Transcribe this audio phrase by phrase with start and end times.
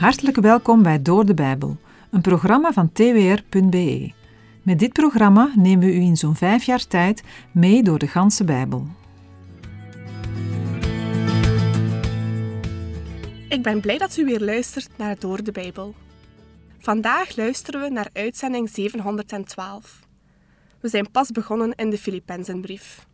[0.00, 1.76] Hartelijk welkom bij Door de Bijbel,
[2.10, 4.12] een programma van twr.be.
[4.62, 7.22] Met dit programma nemen we u in zo'n vijf jaar tijd
[7.52, 8.86] mee door de ganse Bijbel.
[13.48, 15.94] Ik ben blij dat u weer luistert naar Door de Bijbel.
[16.78, 20.00] Vandaag luisteren we naar uitzending 712.
[20.80, 23.06] We zijn pas begonnen in de Filippenzenbrief.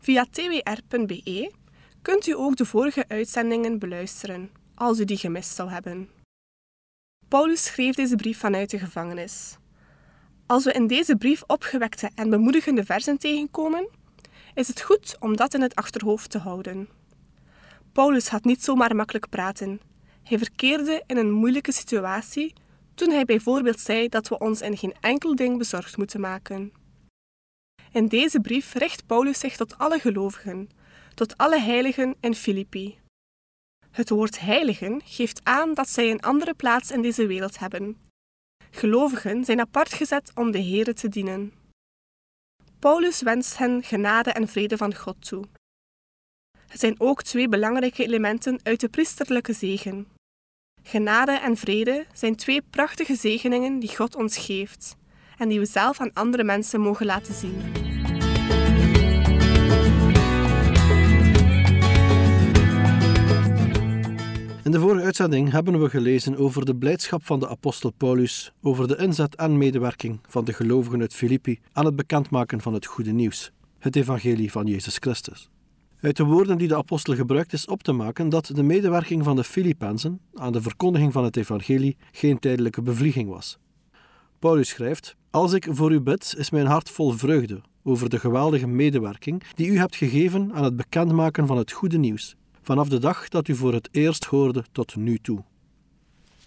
[0.00, 1.52] Via twr.be
[2.02, 6.18] kunt u ook de vorige uitzendingen beluisteren, als u die gemist zou hebben.
[7.30, 9.56] Paulus schreef deze brief vanuit de gevangenis.
[10.46, 13.88] Als we in deze brief opgewekte en bemoedigende versen tegenkomen,
[14.54, 16.88] is het goed om dat in het achterhoofd te houden.
[17.92, 19.80] Paulus had niet zomaar makkelijk praten.
[20.22, 22.52] Hij verkeerde in een moeilijke situatie
[22.94, 26.72] toen hij bijvoorbeeld zei dat we ons in geen enkel ding bezorgd moeten maken.
[27.92, 30.68] In deze brief richt Paulus zich tot alle gelovigen,
[31.14, 32.98] tot alle heiligen in Filippi.
[33.90, 37.96] Het woord heiligen geeft aan dat zij een andere plaats in deze wereld hebben.
[38.70, 41.52] Gelovigen zijn apart gezet om de Here te dienen.
[42.78, 45.44] Paulus wenst hen genade en vrede van God toe.
[46.66, 50.08] Het zijn ook twee belangrijke elementen uit de priesterlijke zegen.
[50.82, 54.96] Genade en vrede zijn twee prachtige zegeningen die God ons geeft
[55.38, 57.62] en die we zelf aan andere mensen mogen laten zien.
[64.64, 68.88] In de vorige uitzending hebben we gelezen over de blijdschap van de apostel Paulus over
[68.88, 73.12] de inzet en medewerking van de gelovigen uit Filippi aan het bekendmaken van het goede
[73.12, 75.48] nieuws, het evangelie van Jezus Christus.
[76.00, 79.36] Uit de woorden die de apostel gebruikt is op te maken dat de medewerking van
[79.36, 83.58] de Filippenzen aan de verkondiging van het evangelie geen tijdelijke bevlieging was.
[84.38, 88.66] Paulus schrijft: Als ik voor u bid, is mijn hart vol vreugde over de geweldige
[88.66, 93.28] medewerking die u hebt gegeven aan het bekendmaken van het goede nieuws vanaf de dag
[93.28, 95.42] dat u voor het eerst hoorde tot nu toe.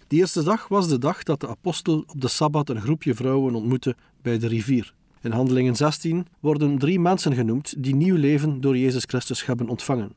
[0.06, 3.54] Die eerste dag was de dag dat de apostel op de sabbat een groepje vrouwen
[3.54, 4.94] ontmoette bij de rivier.
[5.20, 10.12] In Handelingen 16 worden drie mensen genoemd die nieuw leven door Jezus Christus hebben ontvangen.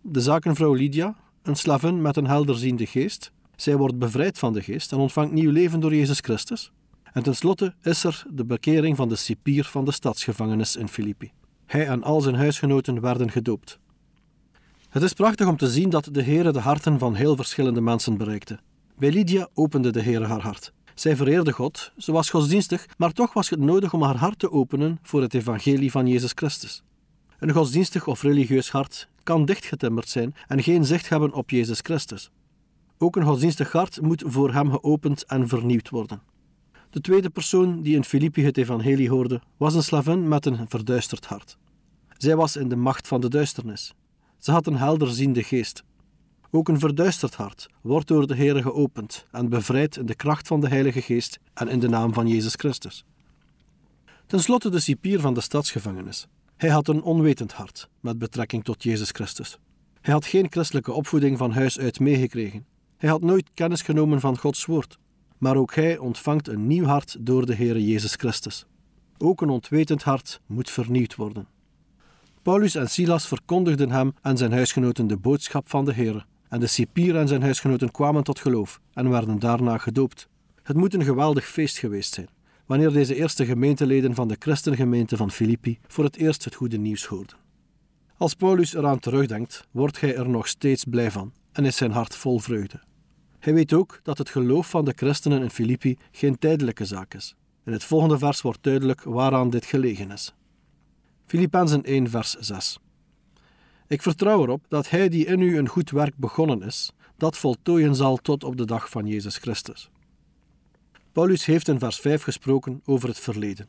[0.00, 3.32] De zakenvrouw Lydia, een slavin met een helderziende geest.
[3.56, 6.72] Zij wordt bevrijd van de geest en ontvangt nieuw leven door Jezus Christus.
[7.12, 11.32] En tenslotte is er de bekering van de cipier van de stadsgevangenis in Filippi.
[11.66, 13.78] Hij en al zijn huisgenoten werden gedoopt.
[14.94, 18.16] Het is prachtig om te zien dat de Heere de harten van heel verschillende mensen
[18.16, 18.58] bereikte.
[18.98, 20.72] Bij Lydia opende de Heere haar hart.
[20.94, 24.50] Zij vereerde God, ze was godsdienstig, maar toch was het nodig om haar hart te
[24.50, 26.82] openen voor het evangelie van Jezus Christus.
[27.38, 32.30] Een godsdienstig of religieus hart kan dichtgetimmerd zijn en geen zicht hebben op Jezus Christus.
[32.98, 36.22] Ook een godsdienstig hart moet voor hem geopend en vernieuwd worden.
[36.90, 41.26] De tweede persoon die in Filippi het evangelie hoorde, was een slavin met een verduisterd
[41.26, 41.58] hart.
[42.16, 43.94] Zij was in de macht van de duisternis.
[44.44, 45.82] Ze had een helderziende geest.
[46.50, 50.60] Ook een verduisterd hart wordt door de Heer geopend en bevrijd in de kracht van
[50.60, 53.04] de Heilige Geest en in de naam van Jezus Christus.
[54.26, 56.26] Ten slotte de cipier van de stadsgevangenis.
[56.56, 59.58] Hij had een onwetend hart met betrekking tot Jezus Christus.
[60.00, 62.66] Hij had geen christelijke opvoeding van huis uit meegekregen.
[62.96, 64.98] Hij had nooit kennis genomen van Gods woord.
[65.38, 68.66] Maar ook hij ontvangt een nieuw hart door de Heer Jezus Christus.
[69.18, 71.53] Ook een ontwetend hart moet vernieuwd worden.
[72.44, 76.26] Paulus en Silas verkondigden hem en zijn huisgenoten de boodschap van de Heer.
[76.48, 80.28] En de cipier en zijn huisgenoten kwamen tot geloof en werden daarna gedoopt.
[80.62, 82.28] Het moet een geweldig feest geweest zijn,
[82.66, 87.06] wanneer deze eerste gemeenteleden van de christengemeente van Filippi voor het eerst het goede nieuws
[87.06, 87.36] hoorden.
[88.16, 92.16] Als Paulus eraan terugdenkt, wordt hij er nog steeds blij van en is zijn hart
[92.16, 92.80] vol vreugde.
[93.38, 97.34] Hij weet ook dat het geloof van de christenen in Filippi geen tijdelijke zaak is.
[97.64, 100.34] In het volgende vers wordt duidelijk waaraan dit gelegen is.
[101.26, 102.78] Filippenzen 1, vers 6.
[103.86, 107.94] Ik vertrouw erop dat Hij die in u een goed werk begonnen is, dat voltooien
[107.94, 109.90] zal tot op de dag van Jezus Christus.
[111.12, 113.68] Paulus heeft in vers 5 gesproken over het verleden,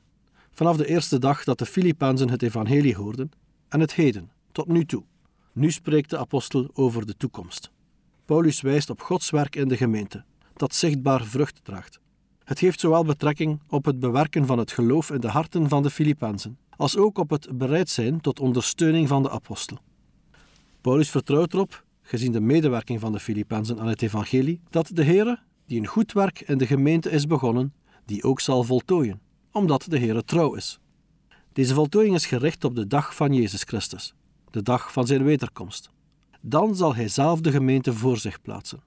[0.51, 3.31] vanaf de eerste dag dat de Filippenzen het evangelie hoorden,
[3.69, 5.03] en het heden, tot nu toe.
[5.53, 7.71] Nu spreekt de apostel over de toekomst.
[8.25, 12.00] Paulus wijst op Gods werk in de gemeente, dat zichtbaar vrucht draagt.
[12.44, 15.89] Het heeft zowel betrekking op het bewerken van het geloof in de harten van de
[15.89, 19.77] Filippenzen, als ook op het bereid zijn tot ondersteuning van de apostel.
[20.81, 25.39] Paulus vertrouwt erop, gezien de medewerking van de Filippenzen aan het evangelie, dat de Heere,
[25.66, 27.74] die een goed werk in de gemeente is begonnen,
[28.06, 30.80] die ook zal voltooien, omdat de Heere trouw is.
[31.54, 34.13] Deze voltooiing is gericht op de dag van Jezus Christus,
[34.51, 35.89] de dag van zijn wederkomst.
[36.42, 38.83] Dan zal hij zelf de gemeente voor zich plaatsen.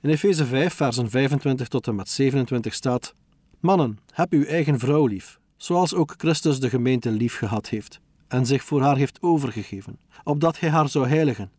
[0.00, 3.14] In Efeze 5, versen 25 tot en met 27 staat:
[3.60, 8.46] Mannen, heb uw eigen vrouw lief, zoals ook Christus de gemeente lief gehad heeft en
[8.46, 11.50] zich voor haar heeft overgegeven, opdat hij haar zou heiligen,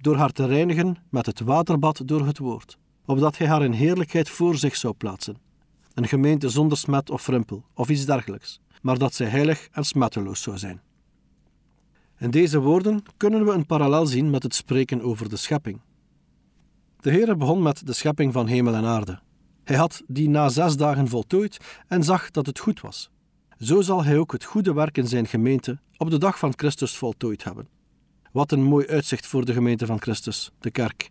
[0.00, 4.28] door haar te reinigen met het waterbad door het woord, opdat hij haar in heerlijkheid
[4.28, 5.36] voor zich zou plaatsen.
[5.94, 10.42] Een gemeente zonder smet of rimpel of iets dergelijks, maar dat zij heilig en smetteloos
[10.42, 10.80] zou zijn.
[12.18, 15.80] In deze woorden kunnen we een parallel zien met het spreken over de schepping.
[17.00, 19.20] De Heere begon met de schepping van hemel en aarde.
[19.64, 21.56] Hij had die na zes dagen voltooid
[21.88, 23.10] en zag dat het goed was.
[23.62, 26.96] Zo zal hij ook het goede werk in zijn gemeente op de dag van Christus
[26.96, 27.68] voltooid hebben.
[28.32, 31.10] Wat een mooi uitzicht voor de gemeente van Christus, de kerk.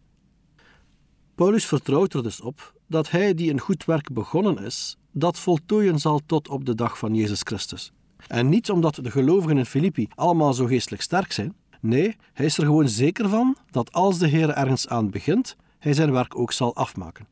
[1.35, 5.99] Paulus vertrouwt er dus op dat hij die een goed werk begonnen is, dat voltooien
[5.99, 7.91] zal tot op de dag van Jezus Christus.
[8.27, 11.55] En niet omdat de gelovigen in Filippi allemaal zo geestelijk sterk zijn.
[11.81, 15.93] Nee, hij is er gewoon zeker van dat als de Heer ergens aan begint, hij
[15.93, 17.27] zijn werk ook zal afmaken.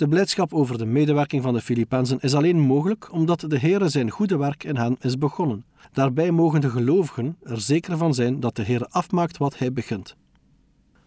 [0.00, 4.10] De blijdschap over de medewerking van de Filippenzen is alleen mogelijk omdat de Heer zijn
[4.10, 5.64] goede werk in hen is begonnen.
[5.92, 10.16] Daarbij mogen de gelovigen er zeker van zijn dat de Heer afmaakt wat hij begint.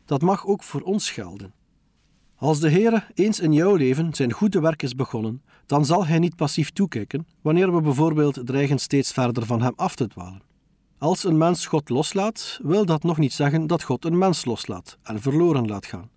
[0.05, 1.53] Dat mag ook voor ons gelden.
[2.35, 6.19] Als de Heer eens in jouw leven zijn goede werk is begonnen, dan zal Hij
[6.19, 10.41] niet passief toekijken wanneer we bijvoorbeeld dreigen steeds verder van Hem af te dwalen.
[10.97, 14.97] Als een mens God loslaat, wil dat nog niet zeggen dat God een mens loslaat
[15.03, 16.12] en verloren laat gaan.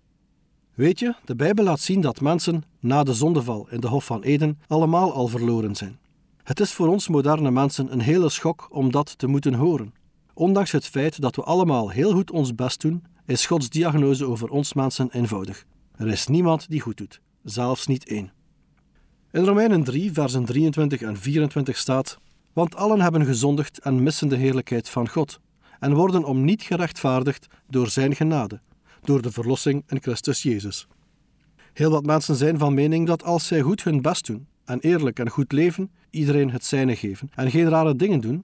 [0.77, 4.23] Weet je, de Bijbel laat zien dat mensen na de zondeval in de Hof van
[4.23, 5.99] Eden allemaal al verloren zijn.
[6.43, 9.93] Het is voor ons moderne mensen een hele schok om dat te moeten horen.
[10.33, 14.49] Ondanks het feit dat we allemaal heel goed ons best doen, is Gods diagnose over
[14.49, 15.65] ons mensen eenvoudig.
[15.95, 18.31] Er is niemand die goed doet, zelfs niet één.
[19.31, 22.17] In Romeinen 3, versen 23 en 24 staat:
[22.53, 25.39] Want allen hebben gezondigd en missen de heerlijkheid van God,
[25.79, 28.59] en worden om niet gerechtvaardigd door Zijn genade,
[29.07, 30.87] door de verlossing in Christus Jezus.
[31.73, 35.19] Heel wat mensen zijn van mening dat als zij goed hun best doen en eerlijk
[35.19, 38.43] en goed leven, iedereen het zijne geven en geen rare dingen doen,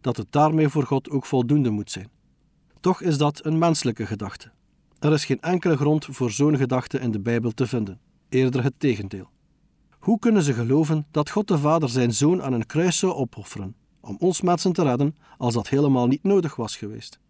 [0.00, 2.10] dat het daarmee voor God ook voldoende moet zijn.
[2.80, 4.50] Toch is dat een menselijke gedachte.
[4.98, 8.74] Er is geen enkele grond voor zo'n gedachte in de Bijbel te vinden, eerder het
[8.78, 9.28] tegendeel.
[9.98, 13.76] Hoe kunnen ze geloven dat God de Vader zijn zoon aan een kruis zou opofferen
[14.00, 17.22] om ons mensen te redden als dat helemaal niet nodig was geweest?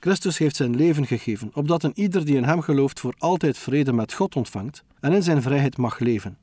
[0.00, 3.92] Christus heeft zijn leven gegeven, opdat een ieder die in hem gelooft voor altijd vrede
[3.92, 6.38] met God ontvangt en in zijn vrijheid mag leven.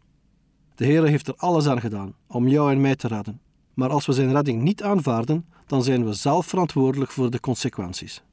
[0.76, 3.42] De Heer heeft er alles aan gedaan om jou en mij te redden,
[3.74, 8.24] maar als we zijn redding niet aanvaarden, dan zijn we zelf verantwoordelijk voor de consequenties.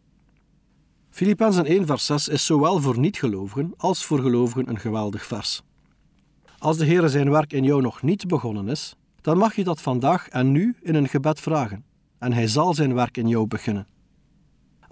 [1.11, 5.63] Filippenzen 1 vers 6 is zowel voor niet-gelovigen als voor gelovigen een geweldig vers.
[6.59, 9.81] Als de Heer zijn werk in jou nog niet begonnen is, dan mag je dat
[9.81, 11.85] vandaag en nu in een gebed vragen,
[12.19, 13.87] en Hij zal zijn werk in jou beginnen.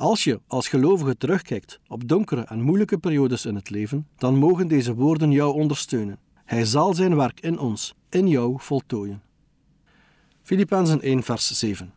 [0.00, 4.68] Als je als gelovige terugkijkt op donkere en moeilijke periodes in het leven, dan mogen
[4.68, 6.18] deze woorden jou ondersteunen.
[6.44, 9.22] Hij zal zijn werk in ons, in jou, voltooien.
[10.42, 11.92] Filippenzen 1 vers 7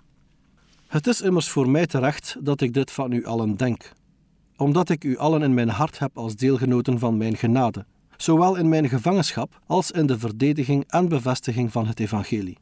[0.87, 3.93] Het is immers voor mij terecht dat ik dit van u allen denk,
[4.57, 7.85] omdat ik u allen in mijn hart heb als deelgenoten van mijn genade,
[8.17, 12.57] zowel in mijn gevangenschap als in de verdediging en bevestiging van het evangelie.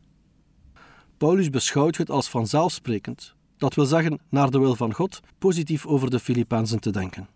[1.18, 6.10] Paulus beschouwt het als vanzelfsprekend, dat wil zeggen naar de wil van God, positief over
[6.10, 7.28] de Filippenzen te denken.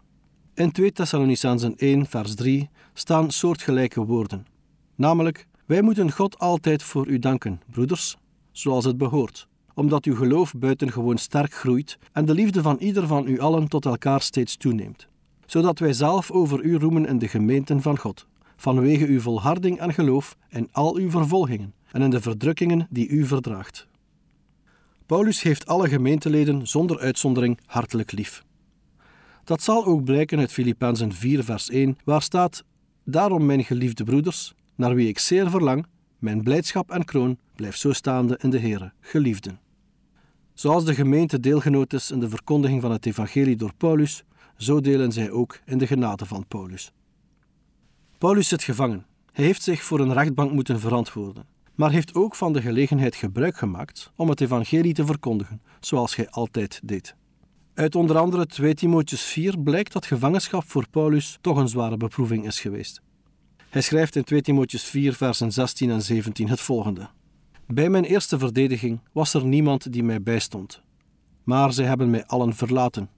[0.54, 4.46] In 2 Thessalonicenzen 1 vers 3 staan soortgelijke woorden,
[4.96, 8.18] namelijk wij moeten God altijd voor u danken, broeders,
[8.52, 13.28] zoals het behoort, omdat uw geloof buitengewoon sterk groeit en de liefde van ieder van
[13.28, 15.08] u allen tot elkaar steeds toeneemt,
[15.46, 19.94] zodat wij zelf over u roemen in de gemeenten van God, vanwege uw volharding en
[19.94, 23.88] geloof in al uw vervolgingen en in de verdrukkingen die u verdraagt.
[25.06, 28.44] Paulus heeft alle gemeenteleden zonder uitzondering hartelijk lief.
[29.44, 32.64] Dat zal ook blijken uit Filippenzen 4 vers 1, waar staat:
[33.04, 35.86] Daarom, mijn geliefde broeders, naar wie ik zeer verlang,
[36.20, 39.60] mijn blijdschap en kroon, blijf zo staande in de Here, geliefden.
[40.54, 44.24] Zoals de gemeente deelgenoot is in de verkondiging van het evangelie door Paulus,
[44.58, 46.92] zo delen zij ook in de genade van Paulus.
[48.18, 49.06] Paulus zit gevangen.
[49.32, 53.58] Hij heeft zich voor een rechtbank moeten verantwoorden, maar heeft ook van de gelegenheid gebruik
[53.58, 57.16] gemaakt om het evangelie te verkondigen, zoals hij altijd deed.
[57.74, 62.46] Uit onder andere 2 Timotheus 4 blijkt dat gevangenschap voor Paulus toch een zware beproeving
[62.46, 63.02] is geweest.
[63.70, 67.10] Hij schrijft in 2 Timotheus 4, versen 16 en 17 het volgende.
[67.68, 70.82] Bij mijn eerste verdediging was er niemand die mij bijstond,
[71.44, 73.10] maar zij hebben mij allen verlaten.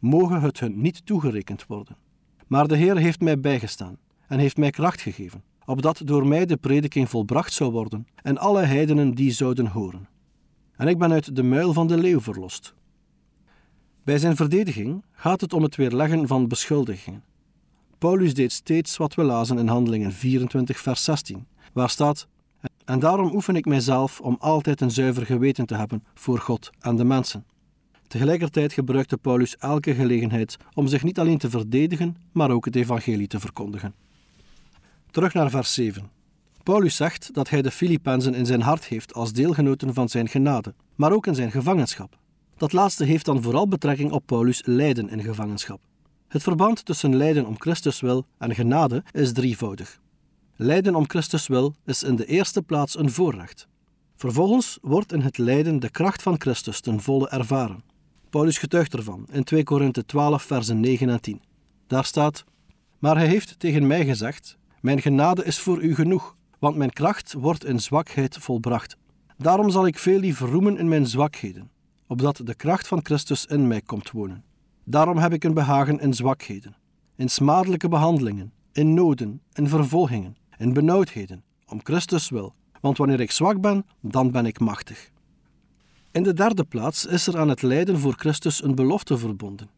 [0.00, 1.96] Mogen het hun niet toegerekend worden.
[2.46, 3.98] Maar de Heer heeft mij bijgestaan
[4.28, 8.62] en heeft mij kracht gegeven, opdat door mij de prediking volbracht zou worden en alle
[8.62, 10.08] heidenen die zouden horen.
[10.76, 12.74] En ik ben uit de muil van de leeuw verlost.
[14.04, 17.24] Bij zijn verdediging gaat het om het weerleggen van beschuldigingen.
[17.98, 22.26] Paulus deed steeds wat we lazen in Handelingen 24, vers 16, waar staat:
[22.84, 26.96] en daarom oefen ik mijzelf om altijd een zuiver geweten te hebben voor God en
[26.96, 27.44] de mensen.
[28.06, 33.26] Tegelijkertijd gebruikte Paulus elke gelegenheid om zich niet alleen te verdedigen, maar ook het evangelie
[33.26, 33.94] te verkondigen.
[35.12, 36.10] Terug naar vers 7.
[36.62, 40.74] Paulus zegt dat hij de Filippenzen in zijn hart heeft als deelgenoten van zijn genade,
[40.94, 42.18] maar ook in zijn gevangenschap.
[42.56, 45.80] Dat laatste heeft dan vooral betrekking op Paulus' lijden in gevangenschap.
[46.28, 50.00] Het verband tussen lijden om Christus wil en genade is drievoudig.
[50.56, 53.68] Lijden om Christus wil is in de eerste plaats een voorrecht.
[54.16, 57.84] Vervolgens wordt in het lijden de kracht van Christus ten volle ervaren.
[58.30, 61.42] Paulus getuigt ervan in 2 Korinthe 12, versen 9 en 10.
[61.86, 62.44] Daar staat:
[62.98, 67.32] Maar hij heeft tegen mij gezegd: Mijn genade is voor u genoeg, want mijn kracht
[67.32, 68.96] wordt in zwakheid volbracht.
[69.36, 71.70] Daarom zal ik veel liever roemen in mijn zwakheden,
[72.06, 74.44] opdat de kracht van Christus in mij komt wonen.
[74.84, 76.76] Daarom heb ik een behagen in zwakheden,
[77.16, 82.54] in smadelijke behandelingen, in noden, in vervolgingen, in benauwdheden, om Christus wil.
[82.80, 85.10] Want wanneer ik zwak ben, dan ben ik machtig.
[86.12, 89.70] In de derde plaats is er aan het lijden voor Christus een belofte verbonden.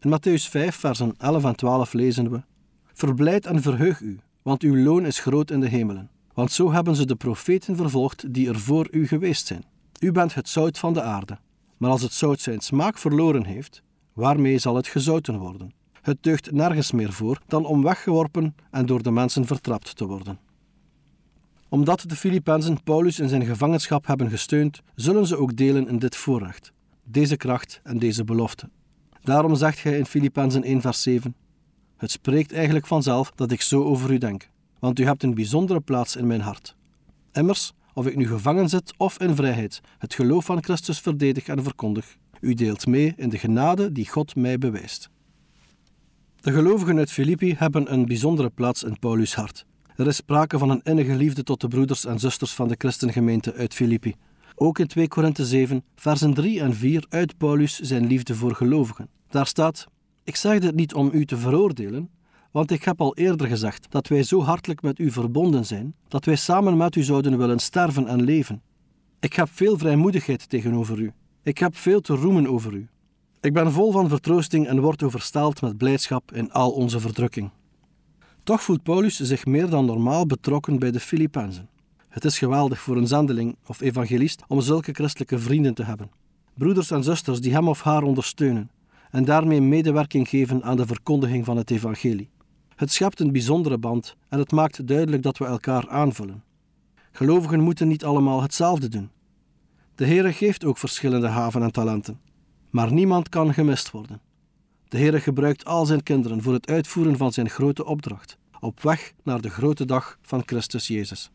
[0.00, 2.42] In Matthäus 5, versen 11 en 12 lezen we:
[2.92, 6.10] Verblijd en verheug u, want uw loon is groot in de hemelen.
[6.34, 9.64] Want zo hebben ze de profeten vervolgd die er voor u geweest zijn.
[10.00, 11.38] U bent het zout van de aarde.
[11.76, 15.72] Maar als het zout zijn smaak verloren heeft, waarmee zal het gezouten worden?
[16.02, 20.38] Het deugt nergens meer voor dan om weggeworpen en door de mensen vertrapt te worden.
[21.68, 26.16] Omdat de Filippenzen Paulus in zijn gevangenschap hebben gesteund, zullen ze ook delen in dit
[26.16, 26.72] voorrecht,
[27.04, 28.68] deze kracht en deze belofte.
[29.22, 31.34] Daarom zegt hij in Filippenzen 1 vers 7,
[31.98, 35.80] Het spreekt eigenlijk vanzelf dat ik zo over u denk, want u hebt een bijzondere
[35.80, 36.76] plaats in mijn hart.
[37.32, 41.62] Immers, of ik nu gevangen zit of in vrijheid, het geloof van Christus verdedig en
[41.62, 45.10] verkondig, u deelt mee in de genade die God mij bewijst.
[46.40, 49.64] De gelovigen uit Filippi hebben een bijzondere plaats in Paulus' hart.
[49.96, 53.54] Er is sprake van een innige liefde tot de broeders en zusters van de christengemeente
[53.54, 54.14] uit Filippi.
[54.54, 59.08] Ook in 2 Korinthe 7, versen 3 en 4 uit Paulus zijn liefde voor gelovigen.
[59.28, 59.86] Daar staat:
[60.28, 62.10] Ik zeg dit niet om u te veroordelen,
[62.50, 66.24] want ik heb al eerder gezegd dat wij zo hartelijk met u verbonden zijn, dat
[66.24, 68.62] wij samen met u zouden willen sterven en leven.
[69.20, 71.12] Ik heb veel vrijmoedigheid tegenover u.
[71.42, 72.88] Ik heb veel te roemen over u.
[73.40, 77.50] Ik ben vol van vertroosting en word overstaald met blijdschap in al onze verdrukking.
[78.42, 81.68] Toch voelt Paulus zich meer dan normaal betrokken bij de Filippenzen.
[82.08, 86.10] Het is geweldig voor een zendeling of evangelist om zulke christelijke vrienden te hebben.
[86.54, 88.70] Broeders en zusters die hem of haar ondersteunen
[89.10, 92.30] en daarmee medewerking geven aan de verkondiging van het evangelie.
[92.76, 96.42] Het schept een bijzondere band en het maakt duidelijk dat we elkaar aanvullen.
[97.12, 99.10] Gelovigen moeten niet allemaal hetzelfde doen.
[99.94, 102.20] De Heere geeft ook verschillende haven en talenten,
[102.70, 104.20] maar niemand kan gemist worden.
[104.88, 109.12] De Heere gebruikt al zijn kinderen voor het uitvoeren van zijn grote opdracht, op weg
[109.22, 111.30] naar de grote dag van Christus Jezus.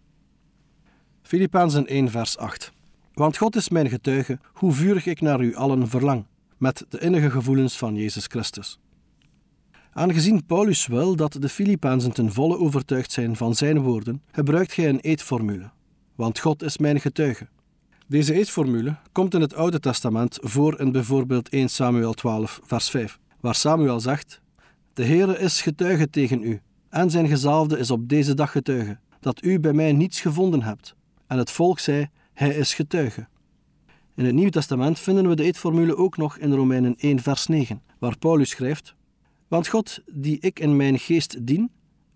[1.22, 2.72] Filippenzen 1 vers 8
[3.14, 6.26] Want God is mijn getuige, hoe vurig ik naar u allen verlang,
[6.64, 8.80] met de innige gevoelens van Jezus Christus.
[9.92, 14.90] Aangezien Paulus wil dat de Filippenzen ten volle overtuigd zijn van zijn woorden, gebruikt hij
[14.90, 15.70] een eetformule.
[16.16, 17.48] Want God is mijn getuige.
[18.08, 23.20] Deze eetformule komt in het Oude Testament voor in bijvoorbeeld 1 Samuel 12, vers 5,
[23.40, 24.42] waar Samuel zegt:
[24.94, 29.44] De Heere is getuige tegen u, en zijn gezalfde is op deze dag getuige, dat
[29.44, 30.96] u bij mij niets gevonden hebt.
[31.28, 33.28] En het volk zei: Hij is getuige.
[34.16, 37.82] In het Nieuwe Testament vinden we de eetformule ook nog in Romeinen 1, vers 9,
[38.00, 38.96] waar Paulus schrijft:
[39.48, 41.72] want God, die ik in mijn geest dien,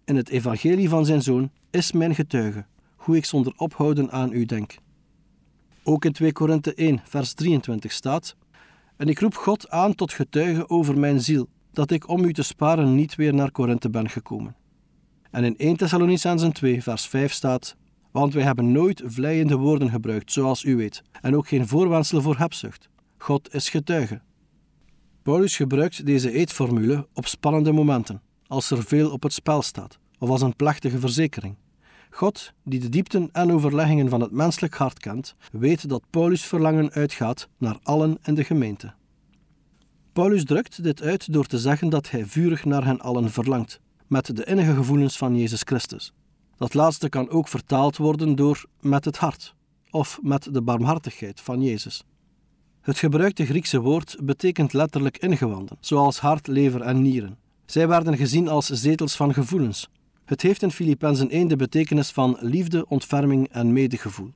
[0.05, 4.45] in het evangelie van zijn Zoon, is mijn getuige, hoe ik zonder ophouden aan u
[4.45, 4.75] denk.
[5.83, 8.35] Ook in 2 Korinthe 1, vers 23 staat:
[8.97, 12.43] En ik roep God aan tot getuige over mijn ziel, dat ik om u te
[12.43, 14.55] sparen niet weer naar Korinthe ben gekomen.
[15.31, 17.75] En in 1 Thessalonicenzen 2, vers 5 staat:
[18.17, 22.37] Want wij hebben nooit vleiende woorden gebruikt, zoals u weet, en ook geen voorwendsel voor
[22.37, 22.89] hebzucht.
[23.17, 24.21] God is getuige.
[25.21, 30.29] Paulus gebruikt deze eetformule op spannende momenten, als er veel op het spel staat, of
[30.29, 31.55] als een plechtige verzekering.
[32.09, 36.91] God, die de diepten en overleggingen van het menselijk hart kent, weet dat Paulus' verlangen
[36.91, 38.93] uitgaat naar allen in de gemeente.
[40.13, 44.35] Paulus drukt dit uit door te zeggen dat hij vurig naar hen allen verlangt, met
[44.35, 46.13] de innige gevoelens van Jezus Christus.
[46.57, 49.55] Dat laatste kan ook vertaald worden door met het hart,
[49.89, 52.03] of met de barmhartigheid van Jezus.
[52.81, 57.37] Het gebruikte Griekse woord betekent letterlijk ingewanden, zoals hart, lever en nieren.
[57.65, 59.89] Zij werden gezien als zetels van gevoelens.
[60.25, 64.31] Het heeft in Filippenzen 1 de betekenis van liefde, ontferming en medegevoel.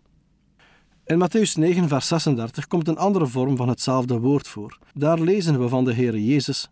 [1.05, 4.77] In Matthäus 9, vers 36 komt een andere vorm van hetzelfde woord voor.
[4.93, 6.69] Daar lezen we van de Heere Jezus: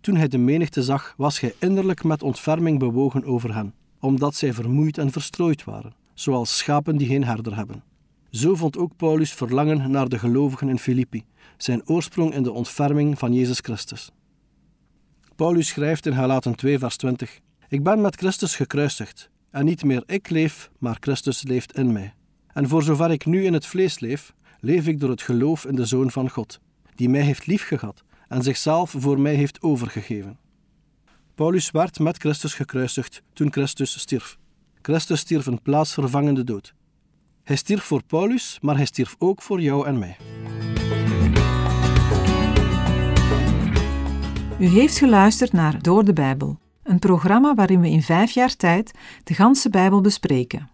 [0.00, 4.52] Toen hij de menigte zag, was hij innerlijk met ontferming bewogen over hen, omdat zij
[4.52, 7.82] vermoeid en verstrooid waren, zoals schapen die geen herder hebben.
[8.30, 11.24] Zo vond ook Paulus verlangen naar de gelovigen in Filippi,
[11.56, 14.10] zijn oorsprong in de ontferming van Jezus Christus.
[15.36, 20.02] Paulus schrijft in Galaten 2, vers 20: Ik ben met Christus gekruisigd, en niet meer
[20.06, 22.14] ik leef, maar Christus leeft in mij.
[22.52, 25.74] En voor zover ik nu in het vlees leef, leef ik door het geloof in
[25.74, 26.60] de Zoon van God,
[26.94, 30.38] die mij heeft liefgehad en zichzelf voor mij heeft overgegeven.
[31.36, 34.38] Paulus werd met Christus gekruisigd toen Christus stierf.
[34.82, 36.74] Christus stierf een plaatsvervangende dood.
[37.42, 40.16] Hij stierf voor Paulus, maar hij stierf ook voor jou en mij.
[44.58, 48.92] U heeft geluisterd naar Door de Bijbel, een programma waarin we in vijf jaar tijd
[49.24, 50.70] de ganse Bijbel bespreken.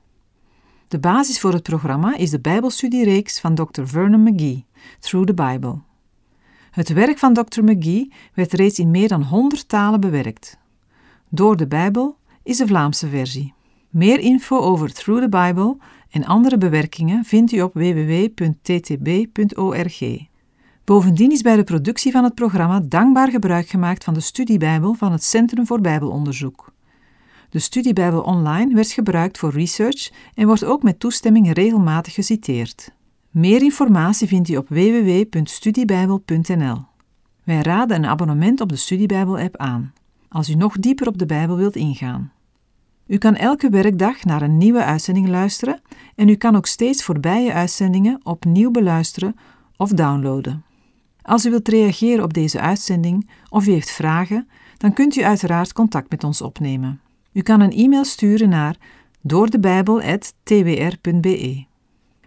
[0.88, 3.82] De basis voor het programma is de Bijbelstudiereeks van Dr.
[3.84, 4.64] Vernon McGee,
[5.00, 5.78] Through the Bible.
[6.72, 7.62] Het werk van Dr.
[7.62, 10.58] McGee werd reeds in meer dan 100 talen bewerkt.
[11.28, 13.54] Door de Bijbel is de Vlaamse versie.
[13.90, 15.76] Meer info over Through the Bible
[16.10, 19.20] en andere bewerkingen vindt u op www.ttb.org.
[20.84, 25.12] Bovendien is bij de productie van het programma dankbaar gebruik gemaakt van de studiebijbel van
[25.12, 26.72] het Centrum voor Bijbelonderzoek.
[27.50, 32.92] De studiebijbel online werd gebruikt voor research en wordt ook met toestemming regelmatig geciteerd.
[33.32, 36.84] Meer informatie vindt u op www.studiebijbel.nl.
[37.44, 39.92] Wij raden een abonnement op de Studiebijbel-app aan,
[40.28, 42.32] als u nog dieper op de Bijbel wilt ingaan.
[43.06, 45.80] U kan elke werkdag naar een nieuwe uitzending luisteren
[46.14, 49.36] en u kan ook steeds voorbije uitzendingen opnieuw beluisteren
[49.76, 50.64] of downloaden.
[51.22, 55.72] Als u wilt reageren op deze uitzending of u heeft vragen, dan kunt u uiteraard
[55.72, 57.00] contact met ons opnemen.
[57.32, 58.76] U kan een e-mail sturen naar
[59.20, 61.70] doordebijbel.twr.be.